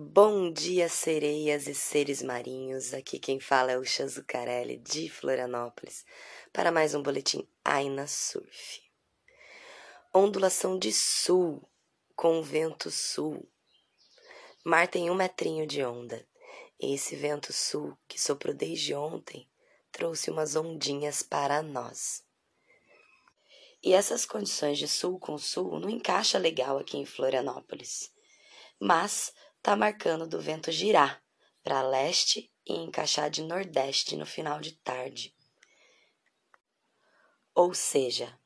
Bom 0.00 0.52
dia, 0.52 0.88
sereias 0.88 1.66
e 1.66 1.74
seres 1.74 2.22
marinhos. 2.22 2.94
Aqui 2.94 3.18
quem 3.18 3.40
fala 3.40 3.72
é 3.72 3.76
o 3.76 3.84
Chazucarelli 3.84 4.76
de 4.76 5.10
Florianópolis 5.10 6.06
para 6.52 6.70
mais 6.70 6.94
um 6.94 7.02
boletim 7.02 7.44
Aina 7.64 8.06
Surf. 8.06 8.80
Ondulação 10.14 10.78
de 10.78 10.92
sul 10.92 11.68
com 12.14 12.40
vento 12.44 12.92
sul. 12.92 13.44
Mar 14.64 14.86
tem 14.86 15.10
um 15.10 15.16
metrinho 15.16 15.66
de 15.66 15.82
onda. 15.82 16.24
Esse 16.78 17.16
vento 17.16 17.52
sul 17.52 17.98
que 18.06 18.20
soprou 18.20 18.54
desde 18.54 18.94
ontem 18.94 19.50
trouxe 19.90 20.30
umas 20.30 20.54
ondinhas 20.54 21.24
para 21.24 21.60
nós. 21.60 22.22
E 23.82 23.92
essas 23.94 24.24
condições 24.24 24.78
de 24.78 24.86
sul 24.86 25.18
com 25.18 25.36
sul 25.36 25.80
não 25.80 25.90
encaixa 25.90 26.38
legal 26.38 26.78
aqui 26.78 26.96
em 26.96 27.04
Florianópolis. 27.04 28.16
Mas 28.80 29.32
tá 29.62 29.76
marcando 29.76 30.26
do 30.26 30.40
vento 30.40 30.70
girar 30.72 31.22
para 31.62 31.82
leste 31.82 32.50
e 32.66 32.74
encaixar 32.74 33.30
de 33.30 33.42
nordeste 33.42 34.16
no 34.16 34.24
final 34.24 34.60
de 34.60 34.72
tarde. 34.72 35.34
Ou 37.54 37.74
seja, 37.74 38.38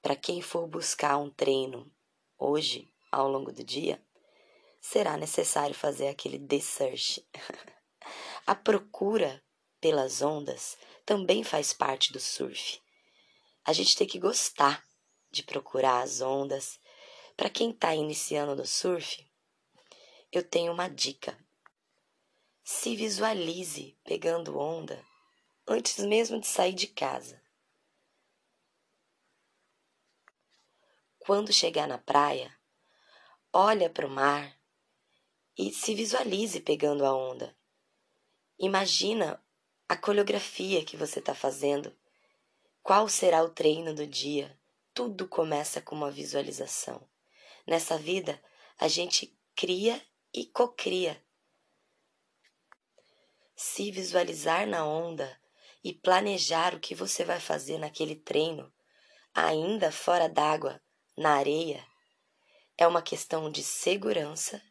para 0.00 0.14
quem 0.16 0.42
for 0.42 0.66
buscar 0.66 1.16
um 1.16 1.30
treino 1.30 1.90
hoje, 2.38 2.92
ao 3.10 3.28
longo 3.28 3.52
do 3.52 3.64
dia, 3.64 4.04
será 4.80 5.16
necessário 5.16 5.74
fazer 5.74 6.08
aquele 6.08 6.38
search. 6.60 7.26
A 8.46 8.54
procura 8.54 9.42
pelas 9.80 10.22
ondas 10.22 10.76
também 11.06 11.44
faz 11.44 11.72
parte 11.72 12.12
do 12.12 12.20
surf. 12.20 12.80
A 13.64 13.72
gente 13.72 13.96
tem 13.96 14.06
que 14.06 14.18
gostar 14.18 14.84
de 15.30 15.42
procurar 15.42 16.02
as 16.02 16.20
ondas. 16.20 16.78
Para 17.36 17.48
quem 17.48 17.70
está 17.70 17.94
iniciando 17.94 18.54
no 18.54 18.66
surf, 18.66 19.26
eu 20.32 20.42
tenho 20.42 20.72
uma 20.72 20.88
dica. 20.88 21.38
Se 22.64 22.96
visualize 22.96 23.98
pegando 24.02 24.58
onda 24.58 25.04
antes 25.66 25.98
mesmo 25.98 26.40
de 26.40 26.46
sair 26.46 26.72
de 26.72 26.86
casa. 26.86 27.40
Quando 31.18 31.52
chegar 31.52 31.86
na 31.86 31.98
praia, 31.98 32.56
olha 33.52 33.90
para 33.90 34.06
o 34.06 34.10
mar 34.10 34.58
e 35.56 35.70
se 35.70 35.94
visualize 35.94 36.60
pegando 36.60 37.04
a 37.04 37.14
onda. 37.14 37.54
Imagina 38.58 39.44
a 39.88 39.96
coreografia 39.96 40.84
que 40.84 40.96
você 40.96 41.18
está 41.18 41.34
fazendo. 41.34 41.94
Qual 42.82 43.08
será 43.08 43.44
o 43.44 43.50
treino 43.50 43.94
do 43.94 44.06
dia? 44.06 44.58
Tudo 44.94 45.28
começa 45.28 45.80
com 45.80 45.94
uma 45.94 46.10
visualização. 46.10 47.06
Nessa 47.66 47.98
vida, 47.98 48.42
a 48.78 48.88
gente 48.88 49.38
cria 49.54 50.02
e 50.34 50.46
cocria. 50.46 51.22
Se 53.54 53.90
visualizar 53.90 54.66
na 54.66 54.84
onda 54.86 55.38
e 55.84 55.92
planejar 55.92 56.74
o 56.74 56.80
que 56.80 56.94
você 56.94 57.24
vai 57.24 57.38
fazer 57.38 57.78
naquele 57.78 58.16
treino, 58.16 58.72
ainda 59.34 59.92
fora 59.92 60.28
d'água, 60.28 60.80
na 61.16 61.34
areia, 61.34 61.86
é 62.78 62.86
uma 62.86 63.02
questão 63.02 63.50
de 63.50 63.62
segurança 63.62 64.62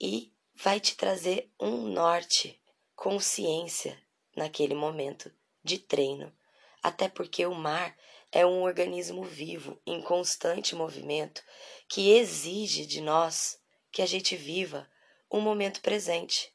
e 0.00 0.34
vai 0.54 0.80
te 0.80 0.96
trazer 0.96 1.52
um 1.60 1.88
norte, 1.88 2.60
consciência 2.94 4.00
naquele 4.36 4.74
momento 4.74 5.32
de 5.62 5.78
treino, 5.78 6.36
até 6.82 7.08
porque 7.08 7.46
o 7.46 7.54
mar 7.54 7.96
é 8.30 8.44
um 8.44 8.62
organismo 8.62 9.22
vivo 9.22 9.80
em 9.86 10.02
constante 10.02 10.74
movimento 10.74 11.42
que 11.88 12.10
exige 12.10 12.84
de 12.84 13.00
nós 13.00 13.58
que 13.98 14.02
a 14.02 14.06
gente 14.06 14.36
viva 14.36 14.88
o 15.28 15.40
momento 15.40 15.80
presente. 15.80 16.54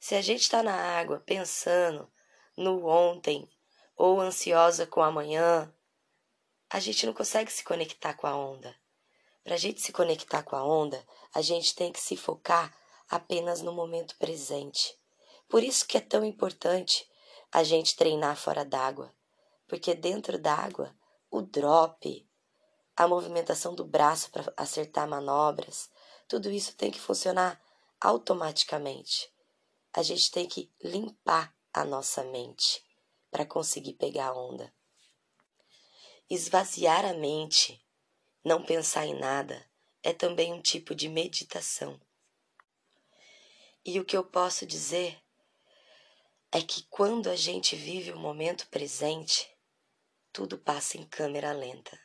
Se 0.00 0.14
a 0.14 0.22
gente 0.22 0.40
está 0.40 0.62
na 0.62 0.74
água 0.74 1.22
pensando 1.26 2.10
no 2.56 2.86
ontem 2.86 3.46
ou 3.94 4.18
ansiosa 4.18 4.86
com 4.86 5.02
amanhã, 5.02 5.70
a 6.70 6.80
gente 6.80 7.04
não 7.04 7.12
consegue 7.12 7.52
se 7.52 7.62
conectar 7.62 8.14
com 8.14 8.26
a 8.26 8.34
onda. 8.34 8.74
Para 9.42 9.56
a 9.56 9.58
gente 9.58 9.82
se 9.82 9.92
conectar 9.92 10.42
com 10.42 10.56
a 10.56 10.64
onda, 10.64 11.06
a 11.34 11.42
gente 11.42 11.74
tem 11.74 11.92
que 11.92 12.00
se 12.00 12.16
focar 12.16 12.74
apenas 13.10 13.60
no 13.60 13.74
momento 13.74 14.16
presente. 14.16 14.98
Por 15.46 15.62
isso 15.62 15.86
que 15.86 15.98
é 15.98 16.00
tão 16.00 16.24
importante 16.24 17.06
a 17.52 17.62
gente 17.62 17.94
treinar 17.94 18.36
fora 18.36 18.64
d'água, 18.64 19.14
porque 19.68 19.94
dentro 19.94 20.38
d'água, 20.38 20.96
o 21.30 21.42
drop, 21.42 22.26
a 22.96 23.06
movimentação 23.06 23.74
do 23.74 23.84
braço 23.84 24.30
para 24.30 24.50
acertar 24.56 25.06
manobras, 25.06 25.90
tudo 26.28 26.50
isso 26.50 26.74
tem 26.74 26.90
que 26.90 27.00
funcionar 27.00 27.60
automaticamente. 28.00 29.30
A 29.92 30.02
gente 30.02 30.30
tem 30.30 30.46
que 30.46 30.70
limpar 30.82 31.54
a 31.72 31.84
nossa 31.84 32.22
mente 32.24 32.84
para 33.30 33.46
conseguir 33.46 33.94
pegar 33.94 34.28
a 34.28 34.34
onda. 34.34 34.72
Esvaziar 36.28 37.04
a 37.04 37.14
mente, 37.14 37.84
não 38.44 38.64
pensar 38.64 39.06
em 39.06 39.18
nada, 39.18 39.68
é 40.02 40.12
também 40.12 40.52
um 40.52 40.60
tipo 40.60 40.94
de 40.94 41.08
meditação. 41.08 42.00
E 43.84 44.00
o 44.00 44.04
que 44.04 44.16
eu 44.16 44.24
posso 44.24 44.64
dizer 44.64 45.20
é 46.50 46.62
que 46.62 46.84
quando 46.84 47.28
a 47.28 47.36
gente 47.36 47.74
vive 47.74 48.12
o 48.12 48.18
momento 48.18 48.66
presente, 48.68 49.50
tudo 50.32 50.56
passa 50.56 50.96
em 50.96 51.04
câmera 51.04 51.52
lenta. 51.52 51.98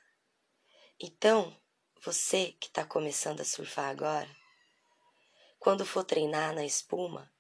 Então, 1.00 1.56
você 2.04 2.56
que 2.60 2.68
está 2.68 2.86
começando 2.86 3.42
a 3.42 3.46
surfar 3.46 3.90
agora, 3.90 4.30
quando 5.60 5.86
for 5.86 6.04
treinar 6.04 6.54
na 6.54 6.66
espuma, 6.66 7.32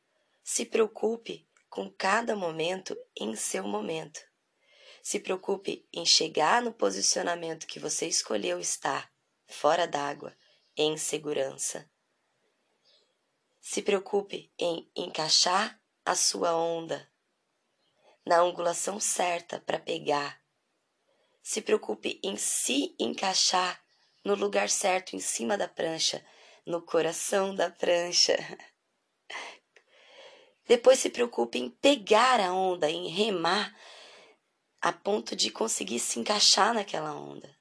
se 0.43 0.65
preocupe 0.65 1.47
com 1.69 1.89
cada 1.89 2.35
momento 2.35 2.97
em 3.15 3.35
seu 3.35 3.63
momento. 3.63 4.19
Se 5.01 5.19
preocupe 5.19 5.87
em 5.93 6.05
chegar 6.05 6.61
no 6.61 6.73
posicionamento 6.73 7.67
que 7.67 7.79
você 7.79 8.07
escolheu 8.07 8.59
estar, 8.59 9.11
fora 9.47 9.87
d'água, 9.87 10.35
em 10.75 10.97
segurança. 10.97 11.89
Se 13.61 13.81
preocupe 13.81 14.51
em 14.57 14.91
encaixar 14.95 15.79
a 16.05 16.15
sua 16.15 16.55
onda 16.55 17.09
na 18.25 18.39
angulação 18.39 18.99
certa 18.99 19.59
para 19.59 19.79
pegar. 19.79 20.41
Se 21.41 21.61
preocupe 21.61 22.19
em 22.23 22.35
se 22.35 22.95
encaixar 22.99 23.83
no 24.29 24.35
lugar 24.35 24.69
certo, 24.69 25.15
em 25.15 25.19
cima 25.19 25.57
da 25.57 25.67
prancha, 25.67 26.23
no 26.63 26.83
coração 26.83 27.55
da 27.55 27.67
prancha. 27.71 28.37
Depois 30.67 30.99
se 30.99 31.09
preocupe 31.09 31.57
em 31.57 31.67
pegar 31.67 32.39
a 32.39 32.53
onda, 32.53 32.87
em 32.91 33.07
remar 33.07 33.75
a 34.79 34.93
ponto 34.93 35.35
de 35.35 35.49
conseguir 35.49 35.99
se 35.99 36.19
encaixar 36.19 36.75
naquela 36.75 37.11
onda. 37.11 37.57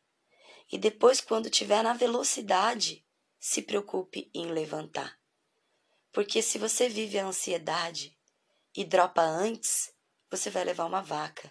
E 0.70 0.76
depois, 0.76 1.22
quando 1.22 1.48
tiver 1.48 1.82
na 1.82 1.94
velocidade, 1.94 3.02
se 3.40 3.62
preocupe 3.62 4.30
em 4.34 4.48
levantar. 4.48 5.18
Porque 6.12 6.42
se 6.42 6.58
você 6.58 6.86
vive 6.86 7.18
a 7.18 7.24
ansiedade 7.24 8.14
e 8.76 8.84
dropa 8.84 9.22
antes, 9.22 9.90
você 10.30 10.50
vai 10.50 10.64
levar 10.64 10.84
uma 10.84 11.00
vaca. 11.00 11.50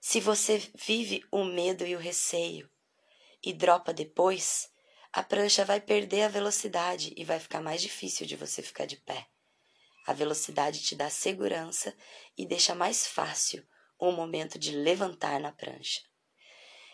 Se 0.00 0.20
você 0.20 0.58
vive 0.74 1.24
o 1.30 1.44
medo 1.44 1.86
e 1.86 1.94
o 1.94 1.98
receio 2.00 2.68
e 3.42 3.52
dropa 3.52 3.92
depois, 3.92 4.70
a 5.12 5.22
prancha 5.22 5.64
vai 5.64 5.80
perder 5.80 6.22
a 6.22 6.28
velocidade 6.28 7.12
e 7.16 7.24
vai 7.24 7.40
ficar 7.40 7.60
mais 7.60 7.82
difícil 7.82 8.26
de 8.26 8.36
você 8.36 8.62
ficar 8.62 8.86
de 8.86 8.96
pé. 8.96 9.28
A 10.06 10.12
velocidade 10.12 10.82
te 10.82 10.94
dá 10.94 11.10
segurança 11.10 11.96
e 12.36 12.46
deixa 12.46 12.74
mais 12.74 13.06
fácil 13.06 13.66
o 13.98 14.10
momento 14.12 14.58
de 14.58 14.72
levantar 14.72 15.40
na 15.40 15.52
prancha. 15.52 16.00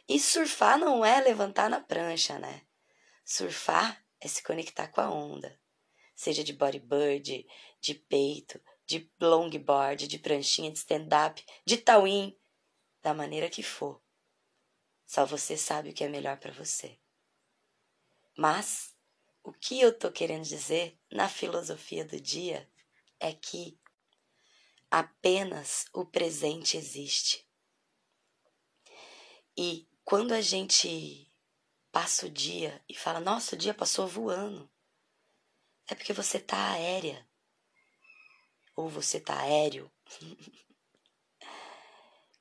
E 0.08 0.18
surfar 0.18 0.78
não 0.78 1.04
é 1.04 1.20
levantar 1.20 1.68
na 1.68 1.80
prancha, 1.80 2.38
né? 2.38 2.62
Surfar 3.24 4.04
é 4.20 4.28
se 4.28 4.42
conectar 4.42 4.88
com 4.88 5.00
a 5.00 5.10
onda, 5.10 5.60
seja 6.14 6.42
de 6.42 6.52
bodyboard, 6.52 7.46
de 7.80 7.94
peito, 7.94 8.60
de 8.86 9.10
longboard, 9.20 10.06
de 10.06 10.18
pranchinha, 10.18 10.70
de 10.70 10.78
stand-up, 10.78 11.44
de 11.64 11.76
tawin, 11.76 12.36
da 13.02 13.12
maneira 13.12 13.50
que 13.50 13.62
for. 13.62 14.00
Só 15.06 15.24
você 15.24 15.56
sabe 15.56 15.90
o 15.90 15.94
que 15.94 16.04
é 16.04 16.08
melhor 16.08 16.36
para 16.38 16.52
você. 16.52 16.98
Mas 18.36 18.94
o 19.42 19.52
que 19.52 19.80
eu 19.80 19.96
tô 19.96 20.10
querendo 20.10 20.44
dizer 20.44 20.98
na 21.10 21.28
filosofia 21.28 22.04
do 22.04 22.20
dia 22.20 22.68
é 23.20 23.32
que 23.32 23.78
apenas 24.90 25.86
o 25.92 26.04
presente 26.04 26.76
existe. 26.76 27.48
E 29.56 29.88
quando 30.04 30.32
a 30.32 30.40
gente 30.40 31.32
passa 31.90 32.26
o 32.26 32.30
dia 32.30 32.84
e 32.88 32.94
fala, 32.94 33.20
nossa, 33.20 33.54
o 33.54 33.58
dia 33.58 33.72
passou 33.72 34.06
voando, 34.06 34.70
é 35.88 35.94
porque 35.94 36.12
você 36.12 36.38
tá 36.38 36.72
aérea. 36.72 37.26
Ou 38.74 38.88
você 38.88 39.18
tá 39.18 39.40
aéreo. 39.40 39.90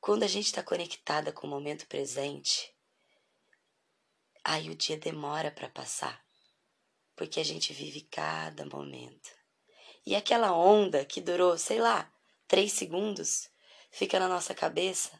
Quando 0.05 0.21
a 0.21 0.27
gente 0.27 0.45
está 0.45 0.61
conectada 0.61 1.31
com 1.31 1.47
o 1.47 1.49
momento 1.49 1.87
presente, 1.87 2.71
aí 4.43 4.69
o 4.69 4.75
dia 4.75 4.97
demora 4.99 5.49
para 5.49 5.67
passar. 5.67 6.23
porque 7.15 7.39
a 7.39 7.43
gente 7.43 7.73
vive 7.73 8.01
cada 8.01 8.67
momento. 8.67 9.31
E 10.05 10.15
aquela 10.15 10.55
onda 10.55 11.03
que 11.03 11.19
durou, 11.19 11.57
sei 11.57 11.79
lá, 11.79 12.13
três 12.47 12.71
segundos, 12.73 13.49
fica 13.89 14.19
na 14.19 14.27
nossa 14.27 14.53
cabeça. 14.53 15.19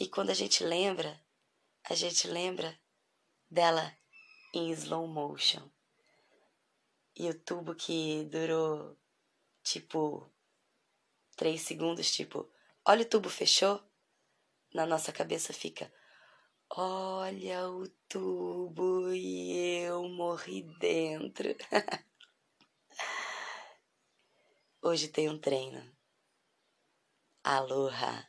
E 0.00 0.08
quando 0.08 0.30
a 0.30 0.34
gente 0.34 0.64
lembra, 0.64 1.22
a 1.84 1.94
gente 1.94 2.26
lembra 2.26 2.80
dela 3.50 3.94
em 4.54 4.70
slow 4.70 5.06
motion. 5.06 5.68
E 7.14 7.28
o 7.28 7.38
tubo 7.38 7.74
que 7.74 8.24
durou 8.30 8.96
tipo 9.62 10.32
três 11.36 11.60
segundos, 11.60 12.10
tipo, 12.10 12.50
olha 12.86 13.02
o 13.02 13.08
tubo 13.08 13.28
fechou, 13.28 13.86
na 14.74 14.86
nossa 14.86 15.12
cabeça 15.12 15.52
fica, 15.52 15.92
olha 16.70 17.68
o 17.68 17.88
tubo 18.08 19.12
e 19.12 19.82
eu 19.82 20.08
morri 20.08 20.62
dentro. 20.78 21.54
Hoje 24.82 25.08
tem 25.08 25.28
um 25.28 25.38
treino. 25.38 25.82
Aloha! 27.42 28.28